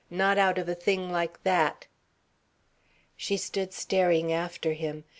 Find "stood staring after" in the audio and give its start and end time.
3.37-4.73